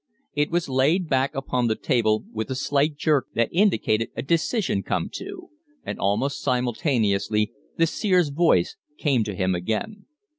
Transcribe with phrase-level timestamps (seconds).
[0.33, 4.81] It was laid back upon the table with a slight jerk that indicated a decision
[4.81, 5.51] come to;
[5.85, 10.07] and almost simultaneously the seer's voice came to him again.